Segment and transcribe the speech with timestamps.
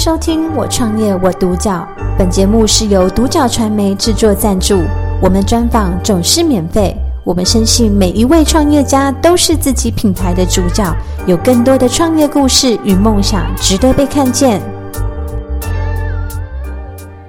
[0.00, 1.86] 收听《我创业我独角》，
[2.16, 4.82] 本节目是由独角传媒制作赞助，
[5.20, 6.96] 我们专访总是免费。
[7.22, 14.62] 我们深信每一位创业家都是自己品牌的主角，有更多的创业故事与梦想值得被看见。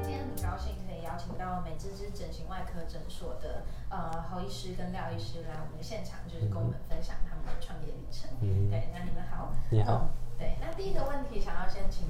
[0.02, 8.32] 今天很高兴可以邀请到美滋滋整形外科诊所的呃侯医师跟廖医师来我们的现场，就是跟我们分享他们的创业历程。
[8.40, 9.52] 嗯对，那你们好。
[9.70, 10.08] 你好嗯
[10.40, 11.41] 对，那第一个问题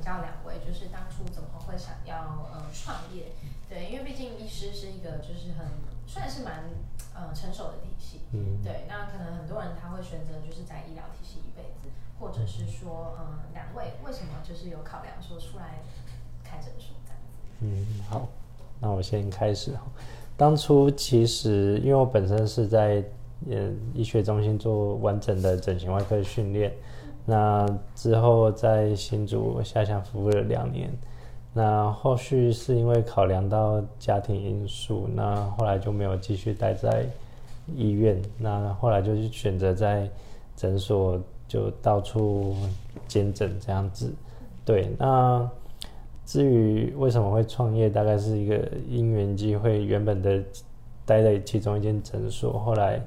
[0.02, 3.34] 请教两位，就是当初怎么会想要呃创业？
[3.70, 5.68] 对，因为毕竟医师是一个就是很
[6.08, 6.64] 算是蛮
[7.14, 8.22] 呃成熟的体系。
[8.32, 15.84] 嗯对，那可能很多人他会选择就是在医疗体系一辈子，或者是说，呃、两位为什么就是有考量说出来
[16.44, 17.38] 开诊所这样子？
[17.60, 18.28] 嗯，好，
[18.80, 19.84] 那我先开始哈。
[20.36, 23.04] 当初其实因为我本身是在
[23.52, 26.74] 呃医学中心做完整的整形外科训练，
[27.26, 30.92] 那之后在新竹下乡服务了两年，
[31.54, 37.06] 那后续是因为考量到家庭因素，那后来就没有继续待在
[37.76, 40.10] 医院，那后来就是选择在
[40.56, 42.56] 诊所就到处
[43.08, 44.12] 兼诊这样子。
[44.66, 45.50] 对，那
[46.26, 48.56] 至于为什么会创业，大概是一个
[48.90, 49.84] 因缘机会。
[49.84, 50.42] 原本的
[51.06, 53.02] 待在其中一间诊所，后来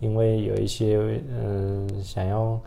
[0.00, 2.58] 因为有一些嗯、想要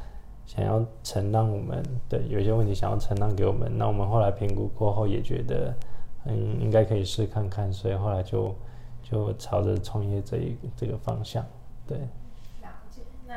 [0.45, 5.73] 想要承让我们对有一些问题想要承让给我们，那我们后来评估过后也觉得
[6.25, 8.53] 嗯应该可以试看看，所以后来就
[9.02, 11.45] 就朝着创业这一这个方向
[11.88, 11.97] 对。
[12.61, 13.02] 了解。
[13.27, 13.36] 那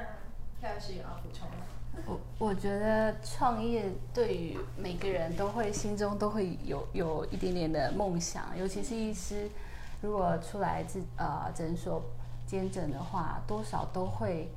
[0.61, 1.57] 廖医师有要补充吗？
[2.05, 9.49] 我我觉得创业对于每个人都会心中都会有有一点点的梦想，尤其是医师，
[10.03, 12.03] 如果出来自呃诊所
[12.47, 14.51] 兼诊的话，多少都会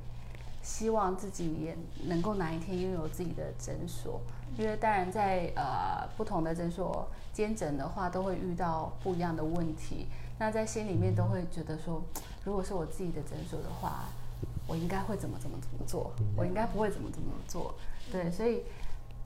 [0.62, 4.20] 希望自己也能够哪一天拥有自己的诊所，
[4.58, 10.06] 因为当然在呃不同的诊所兼诊的话，都会遇到不一样的问题，
[10.38, 12.02] 那在心里面都会觉得说，
[12.44, 14.04] 如果是我自己的诊所的话，
[14.66, 17.74] 我应该会怎么怎么怎么做，我应该不会怎么怎么做。
[18.12, 18.64] 对，所以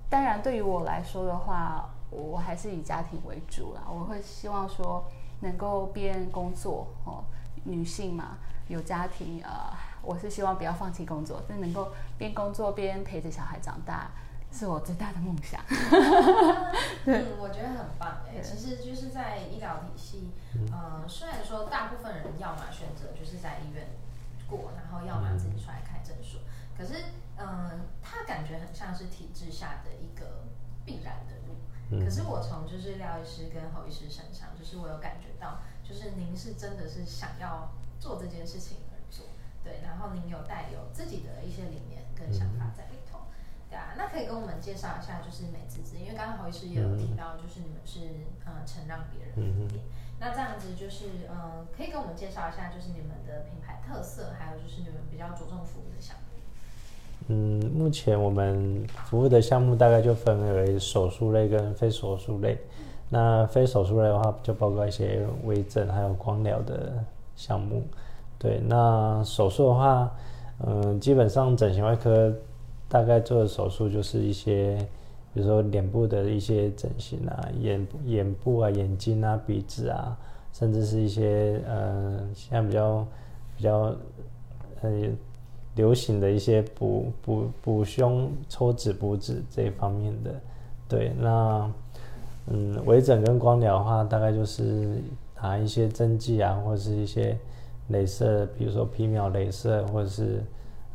[0.09, 3.83] 当然对于我来说的话，我还是以家庭为主啦。
[3.89, 5.05] 我会希望说
[5.41, 7.25] 能够边工作哦，
[7.65, 8.39] 女性嘛
[8.69, 9.73] 有家庭，呃，
[10.05, 14.11] 我是希望不要放弃工作，但能够边工作边陪着小孩长大，
[14.53, 15.61] 是我最大的梦想。
[17.07, 18.41] 嗯，我觉得很棒哎。
[18.41, 20.31] 其实就是在医疗体系，
[20.73, 23.87] 呃，虽然说大部分人要么选择就是在医院
[24.49, 26.41] 过，然后要么自己出来开诊所，
[26.77, 27.05] 可是，
[27.37, 30.45] 嗯、他感觉很像是体制下的一个
[30.85, 31.55] 必然的路。
[32.03, 37.71] 可是我从就是廖医师跟侯医师身上，就是我有感觉到，就是您是真的是想要
[38.01, 38.79] 做这件事情
[39.65, 43.19] 对，然后您有带有自己的一些理念跟想法在里头。
[43.71, 48.01] 对啊，那可以跟我们介绍一下，就是美滋滋，因为刚刚侯医师也有提到，就是你们是
[48.45, 49.83] 呃承让别人的店，
[50.21, 56.23] 那这样子就是呃，可以跟我们介绍一下，就是你们的品牌特色，还有就是你们比较着重服务的项目。
[57.29, 62.59] 嗯，目前我们服务的项目大概就分为手术类跟非手术类。
[63.09, 67.03] 那非手术类的话，就包括一些微整还有光疗的
[67.35, 67.83] 项目。
[68.45, 70.13] 对，那手术的话，
[70.67, 72.31] 嗯，基本上整形外科
[72.91, 74.77] 大概做的手术就是一些，
[75.33, 80.15] 比如说脸部的一些整形啊，眼眼部啊、眼睛啊、鼻子啊，
[80.53, 83.07] 甚至是一些呃，现在比较
[83.57, 83.95] 比较
[84.83, 84.91] 呃
[85.77, 90.35] 流行的一些补补补胸、抽脂、补脂这一方面的。
[90.87, 91.73] 对，那
[92.49, 94.99] 嗯，微整跟光疗的话，大概就是
[95.35, 97.35] 打一些针剂啊，或者是一些
[97.91, 100.43] 镭射，比如说皮秒镭射，或者是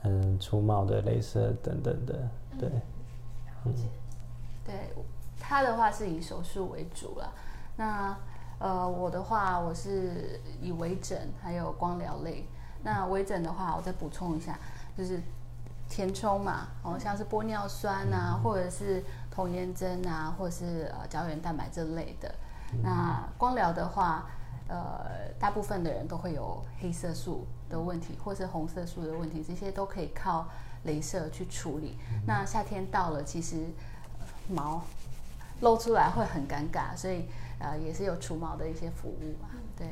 [0.03, 2.13] 嗯除毛的镭射等等的。
[2.59, 3.83] 对，了解。
[4.65, 4.73] 对，
[5.39, 7.31] 他的话是以手术为主了。
[7.77, 8.15] 那
[8.59, 12.45] 呃，我的话我是以微整还有光疗类。
[12.83, 14.57] 那微整的话，我再补充一下，
[14.97, 15.21] 就是
[15.89, 22.33] 填充嘛，哦，像是玻尿酸啊，或者是童颜针啊，或者是呃胶原蛋白这类的。
[22.83, 24.25] 那光疗的话，
[24.69, 30.47] 呃，大部分的人都会有黑色素的问题，或是红色素的问题，这些都可以靠
[30.85, 31.97] 镭射去处理。
[32.27, 33.65] 那夏天到了，其实
[34.19, 34.85] 呃毛
[35.61, 37.25] 露出来会很尴尬，所以
[37.59, 39.49] 呃也是有除毛的一些服务嘛。
[39.75, 39.87] 对，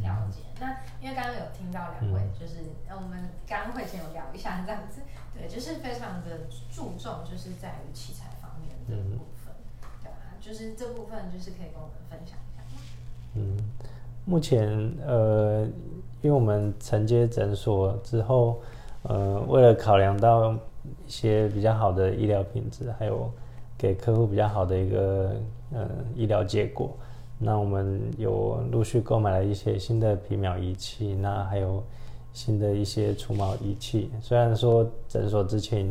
[0.00, 0.40] 了解。
[0.58, 5.02] 那因为刚刚有听到两位，就是呃，我们刚刚会前有聊一下这样子，
[5.34, 9.52] 对，就是非常的注重，就是在于器材方面的部分，
[10.02, 10.16] 对吧？
[10.40, 12.51] 就是这部分就是可以跟我们分享一下吗？
[13.34, 13.56] 嗯，
[14.24, 15.64] 目前呃，
[16.20, 18.60] 因为我们承接诊所之后，
[19.02, 23.30] 呃，为了考量到一些比较好的医疗品质，还有
[23.78, 25.32] 给客户比较好的一个
[25.72, 26.90] 呃医疗结果。
[27.38, 31.82] 那我们有陆续购买了一些新的皮秒仪器，那还有
[32.32, 34.10] 新的一些除毛仪器。
[34.20, 35.84] 虽然说诊所之前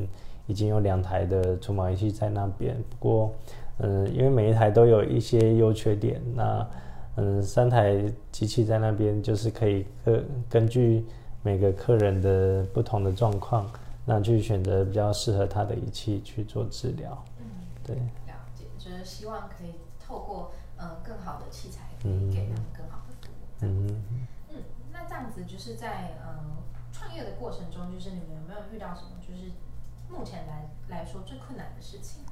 [0.47, 3.33] 已经有两台的除毛仪器在那边，不过
[3.79, 6.65] 嗯，因为每一台都有一些优缺点，那
[7.21, 11.05] 嗯，三台机器在那边就是可以根根据
[11.43, 13.69] 每个客人的不同的状况，
[14.05, 17.23] 那去选择比较适合他的仪器去做治疗。
[17.39, 17.45] 嗯，
[17.83, 17.95] 对。
[17.95, 20.51] 了解，就是希望可以透过。
[20.81, 23.37] 呃，更好的器材可以给他们更好的服务。
[23.61, 24.01] 嗯
[24.49, 26.41] 嗯，那这样子就是在呃
[26.91, 29.51] 创业的过程中，就是你们有没有遇到什么就是
[30.09, 32.23] 目前来来说最困难的事情？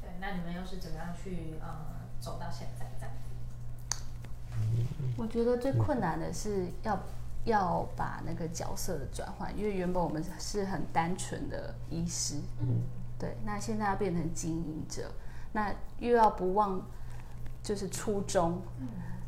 [0.00, 2.68] 对，那你们又是怎么样去呃走到现？
[5.16, 6.98] 我觉得最困难的是要
[7.44, 12.82] 要把那个角色的转换，因为原本我们是很单纯的医师，嗯，
[13.18, 15.10] 对，那现在要变成经营者，
[15.52, 16.80] 那又要不忘。
[17.60, 18.62] 就是初衷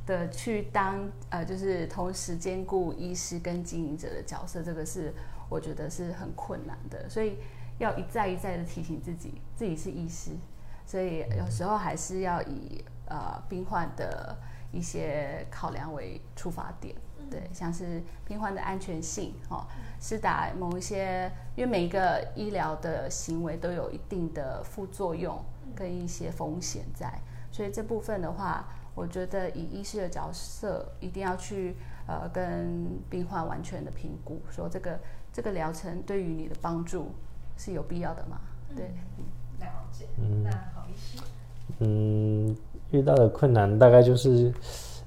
[0.06, 5.12] 的去当呃，就是同时兼顾医师跟经营者的角色，这个是
[5.48, 7.36] 我觉得是很困难的，所以
[7.78, 10.30] 要一再一再的提醒自己，自己是医师，
[10.86, 14.34] 所以有时候还是要以呃病患的
[14.72, 16.94] 一些考量为出发点，
[17.30, 19.66] 对，像是病患的安全性哦，
[20.00, 25.42] 是打某一些，因为每一个医疗的行为都有一定的副作用
[25.74, 27.12] 跟一些风险在。
[27.52, 31.76] 所以这部分的话，我觉得以医师的角色，一定要去
[32.06, 35.00] 呃跟病患完全的评估，说这个
[35.32, 37.12] 这个疗程对于你的帮助
[37.56, 38.40] 是有必要的吗？
[38.76, 38.86] 对，
[39.58, 40.06] 了解。
[40.16, 41.18] 嗯，那好医师。
[41.80, 42.56] 嗯，
[42.90, 44.52] 遇到的困难大概就是，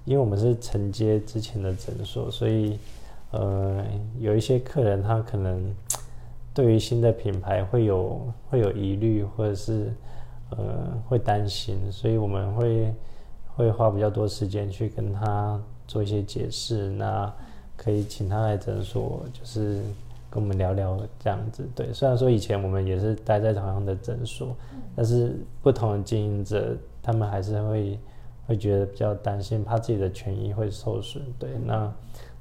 [0.06, 2.78] 因为我们是承接之前的诊所，所以
[3.32, 3.84] 呃
[4.20, 5.74] 有一些客人他可能
[6.54, 9.92] 对于新的品牌会有会有疑虑，或者是。
[10.56, 12.94] 呃，会担心，所以我们会
[13.56, 16.92] 会花比较多时间去跟他做一些解释。
[16.92, 17.34] 那
[17.76, 19.82] 可以请他来诊所，就是
[20.30, 21.68] 跟我们聊聊这样子。
[21.74, 24.56] 对，虽然说以前我们也是待在同样的诊所，
[24.96, 28.00] 但是不同的经营者，他们还是会
[28.48, 31.22] 会觉得比较担心，怕自己的权益会受损。
[31.38, 31.94] 对，那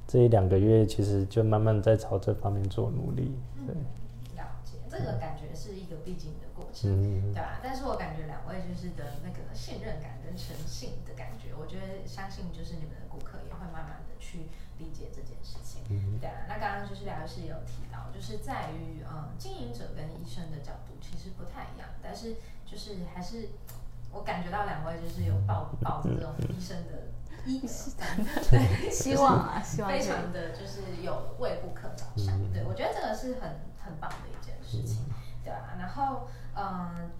[0.07, 3.35] 这一两个月其实就慢慢在朝这方面做努力。
[3.67, 3.75] 对，
[4.35, 6.89] 了解，这个感觉是一个必经的过程。
[7.33, 7.59] 对吧？
[7.61, 14.47] 但是我感觉两位就是的那个信任感跟诚信的感觉，我觉得相信就是你们的顾客也会慢慢的去
[14.79, 15.83] 理解这件事情。
[16.19, 23.49] 对啊，那刚刚就是梁律师有提到，就是在于嗯经营者跟医生的角度其实不太一样，但是就是还是
[24.13, 27.11] 我感觉到两位就是有抱抱着这种医生的
[27.45, 27.59] 医
[28.49, 32.39] 对希望啊，希望非常的就是有为顾客着想。
[32.53, 35.03] 对我觉得这个是很很棒的一件事情。
[35.43, 37.11] 对啊，然后嗯，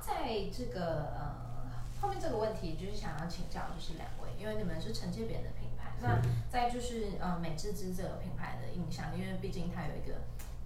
[0.00, 1.68] 在这个呃
[2.00, 6.18] 后面这个问题，就是想要请教就是两位，因为你们是承接别人的品牌，那
[6.48, 10.14] 在就是呃美智之这个品牌的印象，因为毕竟它有一个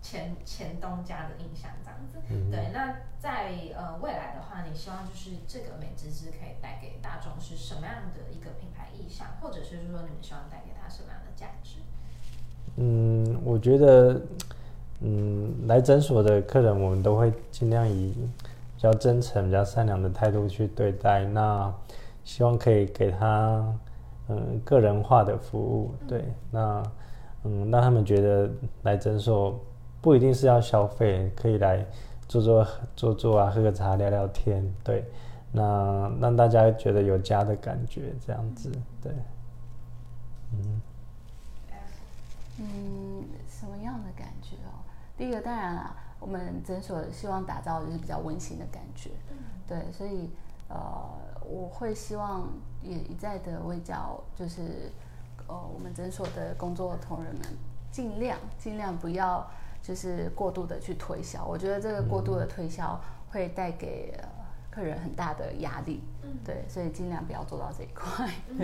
[0.03, 2.19] 前前东家的印象这样子，
[2.51, 2.71] 对。
[2.75, 11.79] 那在呃未来的话，你希望就是这个美滋滋可以带给大众是什么样的一个品牌意向，或者是说你们希望带给他什么样的价值？
[12.77, 14.21] 嗯，我觉得。
[15.05, 18.13] 嗯，来诊所的客人，我们都会尽量以
[18.77, 21.25] 比较真诚、比较善良的态度去对待。
[21.25, 21.75] 那
[22.23, 23.67] 希望可以给他
[24.29, 26.25] 嗯个人化的服务，对。
[26.53, 26.81] 那
[27.43, 28.49] 嗯让他们觉得
[28.83, 29.59] 来诊所
[30.03, 31.87] 不一定是要消费，可以来
[32.29, 35.03] 坐坐坐坐啊，喝个茶聊聊天，对。
[35.55, 38.71] 那让大家觉得有家的感觉，这样子，
[39.03, 39.13] 对。
[40.55, 40.83] 嗯
[42.59, 44.85] 嗯，什么样的感觉哦？
[45.17, 49.11] 第一个当然啦，我们诊所希望打造就是比较温馨的感觉，
[49.69, 50.31] 对，所以
[50.69, 50.79] 呃，
[51.45, 52.49] 我会希望
[52.83, 54.91] 也一再的为教，就是
[55.47, 57.43] 呃，我们诊所的工作同仁们
[57.91, 59.47] 尽量尽量不要
[59.83, 62.99] 就是过度的去推销，我觉得这个过度的推销
[63.31, 64.19] 会带给
[64.71, 66.01] 客人很大的压力，
[66.45, 68.27] 对，所以尽量不要做到这一块。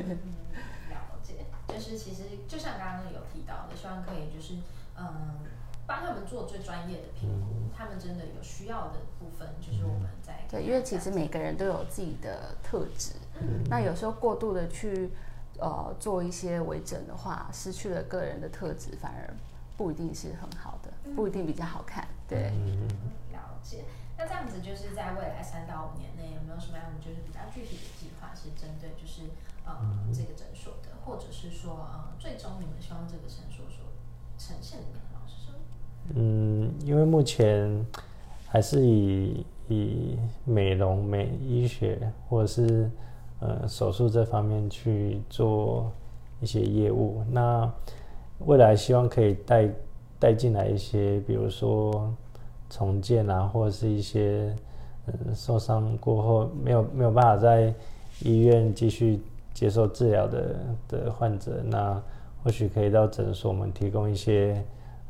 [0.89, 4.55] 了解，就是其实就像刚刚有提到的，希望可以就是
[4.97, 5.41] 嗯。
[5.89, 13.15] 帮他们做最专业的评估，他们真的有需要的部分，就是我们在对，因为其实每个人都有自己的特质，
[13.71, 15.11] 那有时候过度的去
[15.59, 19.33] 呃做一些微整的话，失去了个人的特质，反而
[19.79, 22.07] 不一定是很好的，不一定比较好看。
[22.29, 22.53] 对，
[23.33, 23.85] 了解。
[24.17, 29.23] 那这样子就是在未来三到五年内，有没有什么样的就是比较具体的计划，是针对就是
[29.65, 29.73] 呃
[30.12, 33.87] 这个诊所的，或者是说呃最终你们希望这个诊所所
[34.37, 35.59] 呈现的面貌是什么？
[36.17, 37.87] 嗯，因为目前
[38.49, 42.91] 还是以以美容、美医学或者是
[43.41, 45.93] 呃手术这方面去做
[46.41, 47.23] 一些业务。
[47.31, 47.71] 那
[48.41, 49.69] 未来希望可以带
[50.19, 52.13] 带进来一些，比如说
[52.71, 54.55] 重建啊，或者是一些
[55.07, 57.75] 嗯受伤过后没有没有办法在
[58.21, 59.21] 医院继续
[59.55, 60.57] 接受治疗的
[60.89, 62.03] 的患者，那
[62.43, 64.65] 或许可以到诊所，我们提供一些。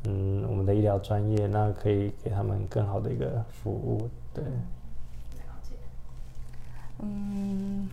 [0.05, 4.41] 嗯，我们的医疗专业，那可以给他们更好的一个服务，对。
[6.99, 7.89] 嗯，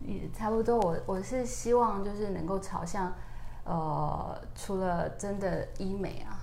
[0.00, 0.78] 也差不多。
[0.78, 3.12] 我我是希望就是能够朝向，
[3.64, 6.40] 呃，除了真的医美啊，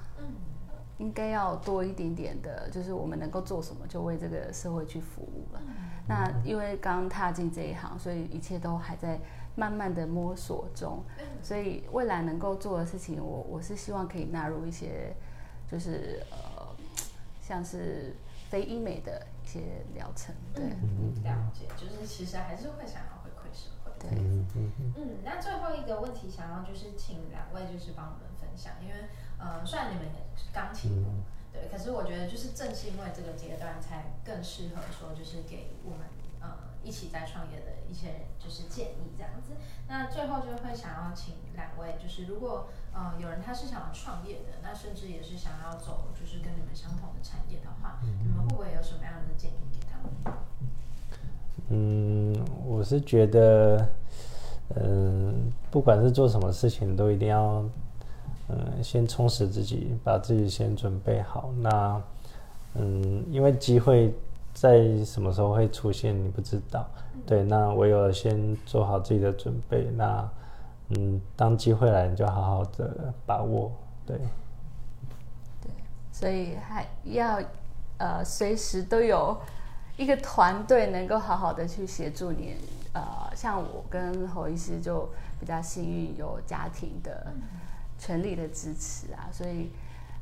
[0.98, 5.62] 应该要多一点点的，就是我们能够做什么，就为这个社会去服务了。
[6.08, 9.20] 那因为刚踏进这一行，所以一切都还在。
[9.56, 11.04] 慢慢的摸索中，
[11.44, 15.14] 所以未来能够做的事情，我我是希望可以纳入一些，
[15.70, 16.66] 就是呃，
[17.42, 18.16] 像是
[18.50, 20.64] 非医美的一些疗程，对，
[21.24, 24.18] 了解，就是其实还是会想要回馈社会，对，
[24.96, 30.12] 嗯，那最后一个问题，想要就是请两位就是帮我们分享，因为呃，虽然你们也
[30.53, 31.05] 刚起步，
[31.51, 36.01] 对，可是我觉得就是正是因为这个阶段，才更适合说就是给我们
[36.41, 36.69] 呃。
[36.81, 39.51] 一起在创业的一些就是建议这样子，
[39.89, 50.00] 那最后就会想要请两位，就是如果呃有人他是想要创业的，那甚至也是想要走就是跟你们相同的产业的话，你们会不会有什么样的建议给他
[50.31, 50.38] 们？
[51.67, 52.34] 嗯，
[52.65, 53.86] 我是觉得，
[54.77, 57.62] 嗯，不管是做什么事情，都一定要
[58.50, 61.51] 嗯先充实自己，把自己先准备好。
[61.60, 62.01] 那
[62.75, 64.13] 嗯，因为机会。
[64.51, 66.86] 在什么时候会出现，你不知道。
[67.25, 69.89] 对，那唯有先做好自己的准备。
[69.96, 70.29] 那，
[70.89, 73.72] 嗯，当机会来，你就好好的把握。
[74.06, 74.18] 对，
[75.62, 75.72] 对，
[76.12, 77.39] 所以还要
[78.00, 79.38] 呃，随时都有
[79.96, 82.56] 一个团队能够好好的去协助你。
[82.94, 83.01] 呃，
[83.36, 85.08] 像我跟侯医师就
[85.39, 87.27] 比较幸运，有家庭的
[88.00, 89.70] 全力的支持啊，所以。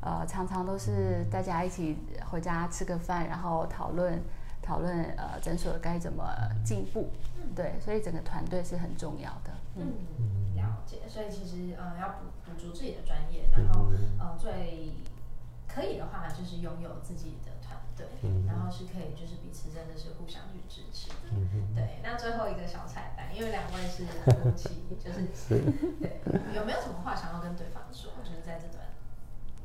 [0.00, 1.96] 呃，常常都是大家一起
[2.30, 4.22] 回家吃个饭，然后讨论
[4.62, 6.24] 讨论呃诊所该怎么
[6.64, 7.10] 进步，
[7.52, 9.50] 对，所以整个团队是很重要的。
[9.74, 9.94] 嗯，
[10.54, 10.98] 了解。
[11.08, 14.92] 所以其实呃要补补足自己的专业，然后呃最
[15.66, 17.50] 可以的话就是拥有自己的
[18.04, 21.34] 团队，然后是可以就是彼此真的是互相去支持的。
[21.74, 26.20] 对，那最后一个小彩蛋，因为两位是夫妻，就是 对，
[26.54, 28.10] 有没有什么话想要跟对方说？
[28.22, 28.84] 就是在这段。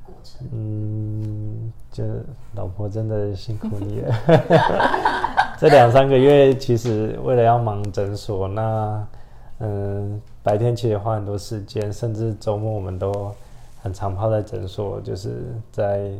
[0.05, 2.03] 过程嗯，就
[2.55, 4.13] 老婆真的辛苦你了。
[5.57, 9.07] 这两三个月其实为了要忙诊所，那
[9.59, 13.33] 嗯白天其实花很多时间，甚至周末我们都
[13.81, 16.11] 很常泡在诊所，就是在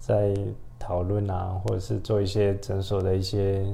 [0.00, 0.34] 在
[0.80, 3.64] 讨论啊，或者是做一些诊所的一些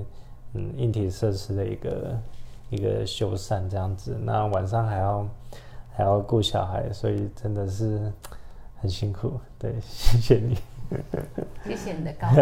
[0.53, 2.21] 嗯硬体设施的一个
[2.69, 4.15] 一个修缮这样子。
[4.21, 5.27] 那晚上还要
[5.95, 8.13] 还要顾小孩，所以真的是。
[8.79, 10.55] 很辛苦，对， 谢谢你，
[11.65, 12.27] 谢谢你的高，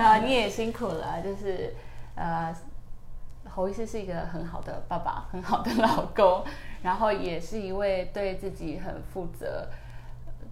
[0.00, 1.74] 啊，你也辛苦了，就是
[2.14, 2.50] 呃，
[3.46, 6.42] 侯医师是一个很好的爸爸，很好的老公，
[6.82, 9.68] 然后也是一位对自己很负责，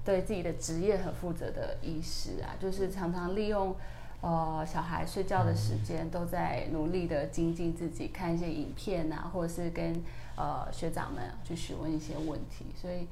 [0.05, 3.75] 对自己的职业很负责的医师啊，就是常常利用
[4.21, 10.03] 呃小孩睡觉的时间，都在努力的精进自己，看一些影片啊，或者是跟
[10.37, 13.07] 呃学长们去询问一些问题，所以。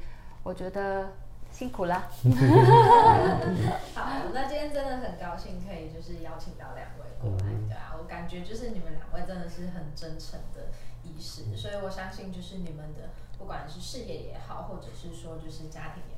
[0.45, 1.13] 我觉得
[1.51, 1.95] 辛苦了。
[3.93, 10.71] 好，那今天真的很高兴可以就是邀请到两位过来，对啊，我感觉就是你们两位真的是很真诚的
[11.05, 16.18] 医师，所以我相信就是你们的不管是事业也好，或者是说就是家庭也